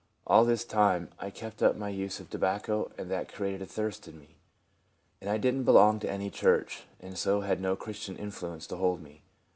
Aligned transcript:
All 0.25 0.45
this 0.45 0.65
time 0.65 1.09
I 1.19 1.29
kept 1.29 1.61
up 1.61 1.77
the 1.77 1.91
use 1.91 2.19
of 2.19 2.27
tobacco, 2.27 2.89
and 2.97 3.11
that 3.11 3.31
created 3.31 3.61
a 3.61 3.67
thirst 3.67 4.07
in 4.07 4.17
me. 4.17 4.29
And 5.21 5.29
I 5.29 5.37
did 5.37 5.53
n't 5.53 5.63
belong 5.65 5.99
to 5.99 6.09
any 6.09 6.31
church, 6.31 6.85
and 6.99 7.15
so 7.15 7.41
had 7.41 7.61
no 7.61 7.75
Christian 7.75 8.17
influence 8.17 8.65
to 8.65 8.77
hold 8.77 9.03
me. 9.03 9.21